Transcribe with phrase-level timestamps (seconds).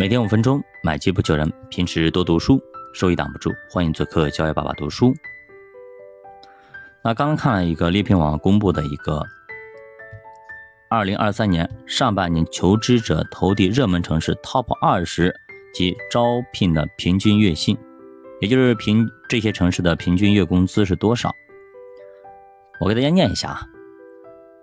[0.00, 1.52] 每天五分钟，买机不求人。
[1.68, 2.58] 平时多读书，
[2.94, 3.52] 收益挡不住。
[3.68, 5.14] 欢迎做客教育爸爸读书。
[7.04, 9.22] 那刚刚看了一个猎聘网公布的一个
[10.88, 15.38] 二零二三年上半年求职者投递热门城市 TOP 二十
[15.74, 17.76] 及招聘的平均月薪，
[18.40, 21.30] 也就是平这些城市的平均月工资是多少？
[22.80, 23.60] 我给大家念一下啊。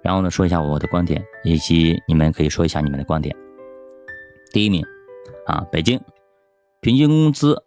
[0.00, 3.34] 然后呢，说一下我的观点，以及你们可以说一下你们的观点。
[4.52, 4.86] 第一名，
[5.46, 6.00] 啊，北京，
[6.80, 7.62] 平均工资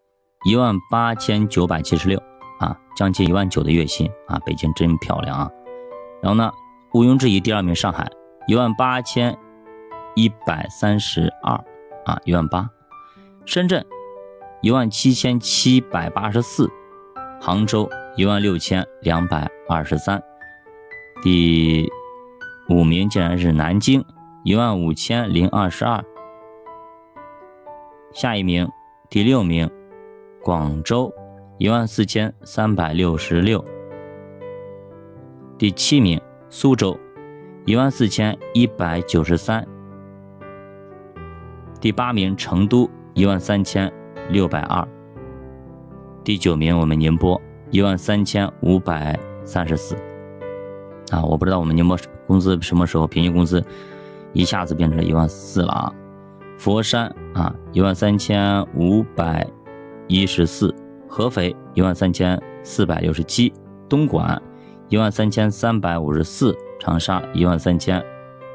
[0.45, 2.21] 一万八千九百七十六，
[2.59, 5.49] 啊，将近一万九的月薪，啊，北京真漂亮啊。
[6.21, 6.51] 然后呢，
[6.93, 8.09] 毋庸置疑，第二名上海，
[8.47, 9.37] 一万八千
[10.15, 11.53] 一百三十二，
[12.05, 12.69] 啊，一万八。
[13.45, 13.85] 深圳，
[14.61, 16.69] 一万七千七百八十四，
[17.39, 20.21] 杭州一万六千两百二十三，
[21.21, 21.91] 第。
[22.69, 24.03] 五名竟然是南京，
[24.43, 26.03] 一万五千零二十二。
[28.17, 28.67] 下一名，
[29.11, 29.69] 第六名，
[30.41, 31.13] 广州，
[31.59, 33.63] 一万四千三百六十六。
[35.55, 36.19] 第七名，
[36.49, 36.97] 苏州，
[37.67, 39.63] 一万四千一百九十三。
[41.79, 43.93] 第八名，成都，一万三千
[44.31, 44.83] 六百二。
[46.23, 49.95] 第九名，我们宁波，一万三千五百三十四。
[51.11, 53.63] 啊，我不知道我们宁波工资什么时候平均工资
[54.33, 55.93] 一下子变成了一万四了啊！
[56.57, 59.47] 佛山啊，一万三千五百
[60.07, 60.73] 一十四；
[61.07, 63.51] 合肥一万三千四百六十七；
[63.87, 64.41] 东莞
[64.89, 68.03] 一万三千三百五十四；长沙一万三千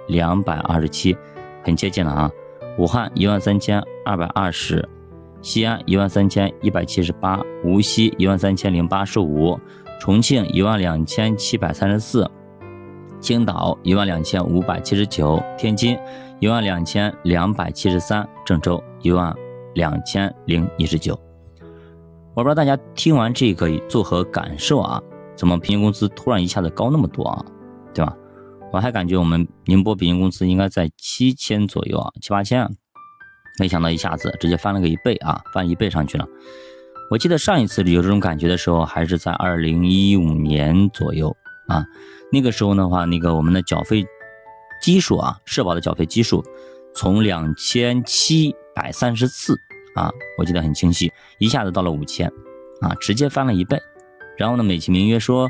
[0.08, 1.16] 两百二十七，
[1.62, 2.30] 很接近了啊！
[2.76, 4.82] 武汉一万三千二百二十；
[5.40, 9.56] 西安一万三千一百七十八；无锡一万三千零八十五；
[10.00, 12.28] 重庆一万两千七百三十四。
[13.20, 15.96] 青岛一万两千五百七十九，天津
[16.42, 19.32] 一万两千两百七十三，郑州一万
[19.76, 21.16] 两千零一十九。
[22.34, 25.00] 我不知道大家听完这个作何感受啊？
[25.36, 27.44] 怎么平均工资突然一下子高那么多啊？
[27.94, 28.16] 对吧？
[28.72, 32.68] 我还感觉我们宁波平均工资应该在七千左右啊，七八千，
[33.60, 36.26] 没想到一下子直接翻了个一倍啊，翻一倍上去了。
[37.08, 41.36] 我记得上一次有这种感觉的时候，还是在二零一五年左右
[41.68, 41.86] 啊。
[42.32, 44.04] 那个时候的话，那个我们的缴费
[44.82, 46.44] 基数啊，社保的缴费基数
[46.94, 49.56] 从两千七百三十四
[49.94, 52.28] 啊，我记得很清晰，一下子到了五千
[52.80, 53.80] 啊，直接翻了一倍。
[54.36, 55.48] 然后呢，美其名曰说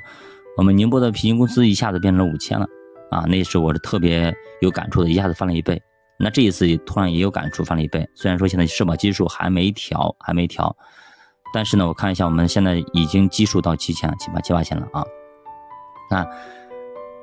[0.56, 2.66] 我们宁波的平均工资一下子变成了五千了
[3.10, 5.82] 啊，那时我是特别有感触的，一下子翻了一倍。
[6.18, 8.06] 那这一次也突然也有感触，翻了一倍。
[8.14, 10.76] 虽然说现在社保基数还没调，还没调，
[11.54, 15.02] 但是呢，我看一下，我们现在已经基数到七千了，七八七八千了啊，
[16.10, 16.26] 那。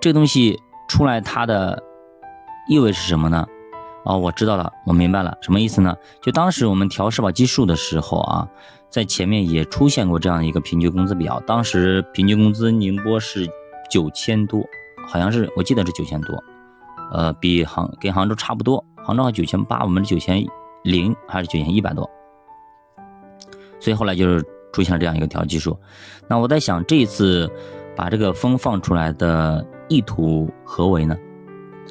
[0.02, 1.84] 这个东西出来，它的
[2.70, 3.46] 意味是什么呢？
[4.06, 5.94] 哦，我知道了，我明白了，什么意思呢？
[6.22, 8.48] 就当时我们调社保基数的时候啊，
[8.90, 13.46] 在前面也出现过这样一个平均工资表，当时平均工资宁波是
[13.90, 14.64] 九千多，
[15.08, 16.42] 好像是我记得是九千多，
[17.12, 20.46] 呃，比杭跟杭州差不多，杭州九千八，我们是九千
[20.84, 22.10] 零还是九千一百多，
[23.80, 25.78] 所以后来就是出现了这样一个调基数。
[26.28, 27.52] 那我在想，这一次
[27.96, 29.66] 把这个风放出来的。
[29.92, 31.18] 意图何为呢？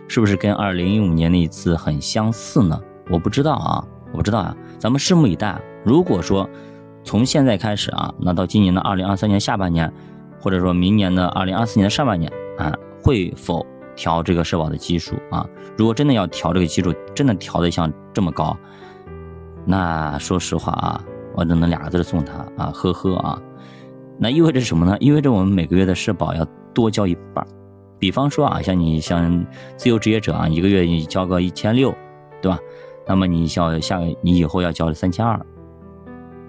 [0.08, 2.80] 是不是跟二零一五年那一次很相似呢？
[3.10, 5.60] 我不知道啊，我不知道啊，咱们拭目以待。
[5.84, 6.48] 如果说
[7.04, 9.92] 从现在开始啊，那到今年的二零二三年下半年，
[10.40, 13.64] 或者说明年的二零二四年的上半年啊，会否
[13.94, 15.46] 调这个社保的基数啊？
[15.76, 18.56] 如果真的要调这个基数，真的调的像这么高，
[19.64, 21.04] 那说实话啊，
[21.34, 23.40] 我只能两个字送他啊，呵呵啊。
[24.18, 24.96] 那意味着什么呢？
[25.00, 26.44] 意味着我们每个月的社保要
[26.74, 27.46] 多交一半。
[27.98, 29.44] 比方说啊，像你像
[29.76, 31.92] 自由职业者啊，一个月你交个一千六，
[32.40, 32.58] 对吧？
[33.06, 35.40] 那么你要下你以后要交三千二。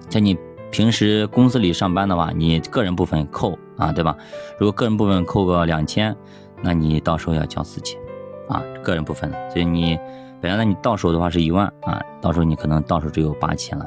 [0.09, 0.37] 像你
[0.69, 4.15] 平时公司里上班的话，你个人部分扣啊，对吧？
[4.59, 6.15] 如果个人部分扣个两千，
[6.61, 7.99] 那你到时候要交四千
[8.47, 9.31] 啊，个人部分。
[9.49, 9.97] 所以你
[10.39, 13.85] 本来呢，你到手的话是一万啊，到时候你可能到手只有八千了，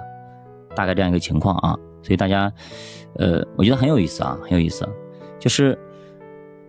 [0.75, 1.76] 大概这样一个情况啊。
[2.02, 2.52] 所以大家，
[3.19, 4.88] 呃，我觉得很有意思啊，很有意思，
[5.38, 5.78] 就是。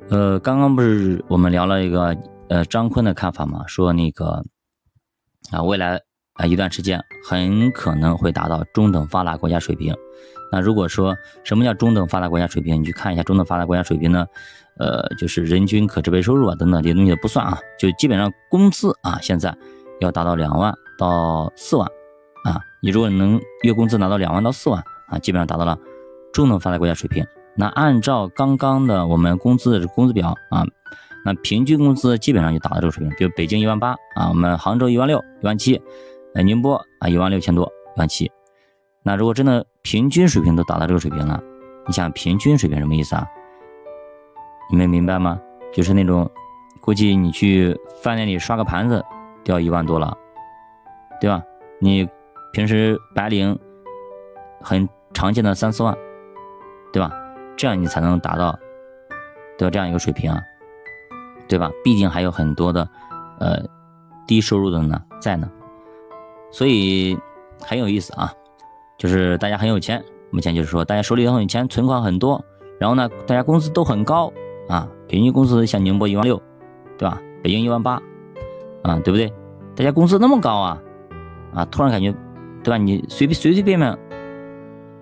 [0.10, 2.16] 呃，刚刚不是我们聊了一个
[2.50, 3.66] 呃张坤的看法嘛？
[3.68, 4.44] 说那个
[5.52, 6.00] 啊，未来
[6.34, 9.96] 啊一段时间很可能会达到中等发达国家水平。
[10.52, 12.80] 那如果说什么叫中等发达国家水平？
[12.80, 14.28] 你去看一下中等发达国家水平呢？
[14.78, 19.56] 呃，就是人均可支配收入啊等等这些东西不算啊，就基本上工资啊现在
[20.00, 21.88] 要达到两万到四万
[22.44, 22.62] 啊。
[22.82, 25.78] 你如果能月工资拿到两万到四万啊，基本上达到了
[26.32, 27.26] 中等发达国家水平。
[27.56, 30.66] 那按照刚刚的我们工资的工资表啊，
[31.24, 33.16] 那平均工资基本上就达到这个水平。
[33.18, 35.82] 比如北京一万八啊，我们杭州一万六、一万七，
[36.34, 38.32] 呃宁波啊一万六千多，一万七。
[39.04, 41.42] 那如果真的平均水平都达到这个水平了，
[41.86, 43.28] 你想平均水平什么意思啊？
[44.72, 45.40] 你们明白吗？
[45.74, 46.30] 就是那种，
[46.82, 49.04] 估计你去饭店里刷个盘子
[49.44, 50.18] 都要一万多了，
[51.20, 51.44] 对吧？
[51.80, 52.08] 你
[52.52, 53.60] 平时白领
[54.62, 55.96] 很常见的三四万，
[56.92, 57.12] 对吧？
[57.56, 58.58] 这样你才能达到，
[59.58, 59.72] 对吧？
[59.72, 60.42] 这样一个水平啊，
[61.48, 61.72] 对吧？
[61.84, 62.88] 毕竟还有很多的
[63.40, 63.64] 呃
[64.28, 65.50] 低收入的呢在呢，
[66.52, 67.18] 所以
[67.62, 68.32] 很有意思啊。
[68.96, 72.42] 就是大家很有钱，目前就是说大家手里很有钱，存款很多，
[72.80, 74.32] 然后呢，大家工资都很高
[74.70, 76.42] 啊，平均工资像宁波一万六，
[76.98, 77.20] 对吧？
[77.44, 78.02] 北京一万八，
[78.84, 79.34] 啊，对不对？
[79.76, 80.82] 大家工资那么高啊，
[81.54, 82.14] 啊，突然感觉，
[82.64, 82.78] 对吧？
[82.78, 83.98] 你随随随便便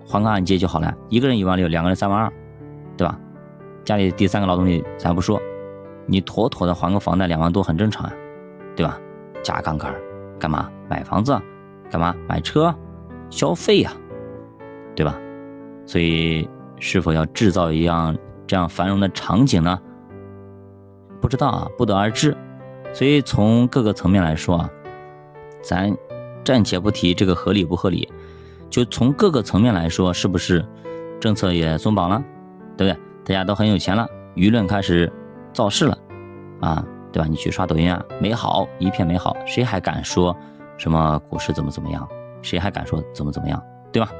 [0.08, 2.32] 还个按揭就好了，一个人一万六，两个人三万二，
[2.96, 3.18] 对吧？
[3.84, 5.40] 家里第三个劳动力咱不说，
[6.06, 8.12] 你妥妥的还个房贷两万多很正常啊，
[8.76, 8.98] 对吧？
[9.42, 9.92] 加杠杆
[10.38, 10.70] 干嘛？
[10.88, 11.36] 买房子？
[11.90, 12.14] 干嘛？
[12.28, 12.74] 买车？
[13.28, 13.92] 消费呀，
[14.94, 15.18] 对吧？
[15.84, 16.48] 所以
[16.78, 18.16] 是否要制造一样
[18.46, 19.78] 这样繁荣的场景呢？
[21.20, 22.36] 不知道啊，不得而知。
[22.92, 24.70] 所以从各个层面来说啊，
[25.62, 25.92] 咱
[26.44, 28.08] 暂且不提这个合理不合理，
[28.70, 30.64] 就从各个层面来说，是不是
[31.18, 32.22] 政策也松绑了，
[32.76, 33.00] 对不对？
[33.24, 35.10] 大家都很有钱了，舆论开始
[35.52, 35.96] 造势了，
[36.60, 37.28] 啊，对吧？
[37.28, 40.36] 你去刷抖音啊，美好一片美好，谁还敢说
[40.76, 42.08] 什么股市怎么怎么样？
[42.42, 44.10] 谁还敢说怎么怎么样，对吧？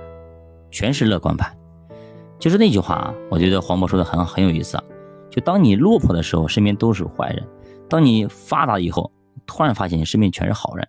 [0.70, 1.52] 全是乐观派。
[2.38, 4.84] 就是那句话啊，我觉得黄渤说的很很有意思啊。
[5.30, 7.44] 就当你落魄的时候，身边都是坏人；
[7.88, 9.10] 当你发达以后，
[9.46, 10.86] 突然发现你身边全是好人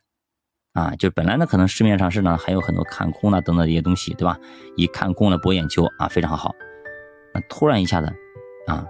[0.73, 0.95] 啊。
[0.95, 4.37] 就是本来呢，可能市面上是呢还有很多看空啊等等这些东西，对吧？
[4.75, 6.53] 以看空了博眼球啊，非常好。
[7.33, 8.07] 那突然一下子
[8.67, 8.85] 啊，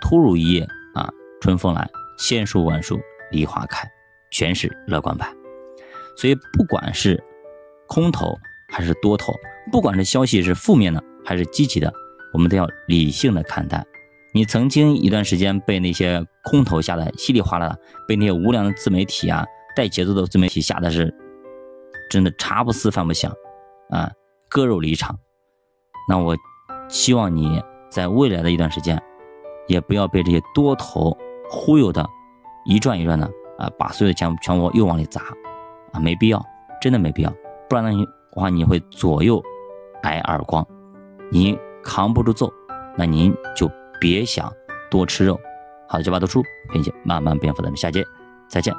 [0.00, 1.08] 突如一夜啊，
[1.40, 3.00] 春风来，千树万树
[3.30, 3.88] 梨花开，
[4.30, 5.32] 全是乐观派。
[6.16, 7.22] 所以不管是
[7.86, 8.38] 空头
[8.70, 9.32] 还是多头，
[9.70, 11.92] 不管是消息是负面的还是积极的，
[12.32, 13.84] 我们都要理性的看待。
[14.34, 17.78] 你曾经一段时间被那些空头吓得稀里哗啦的，
[18.08, 19.44] 被那些无良的自媒体啊、
[19.76, 21.14] 带节奏的自媒体吓得是
[22.08, 23.30] 真的茶不思饭不想
[23.90, 24.10] 啊，
[24.48, 25.18] 割肉离场。
[26.08, 26.34] 那我
[26.88, 27.62] 希望你
[27.92, 29.00] 在未来的一段时间，
[29.68, 31.14] 也不要被这些多头
[31.50, 32.04] 忽悠的，
[32.64, 33.26] 一转一转的
[33.58, 35.20] 啊，把所有的钱全部又往里砸
[35.92, 36.42] 啊，没必要，
[36.80, 37.30] 真的没必要。
[37.68, 37.92] 不然的
[38.32, 39.42] 话，你会左右
[40.04, 40.66] 挨耳光，
[41.30, 42.50] 你扛不住揍，
[42.96, 44.50] 那您就别想
[44.90, 45.38] 多吃肉。
[45.86, 48.02] 好的，九八读书陪你慢慢变富，咱们下节
[48.48, 48.74] 再见。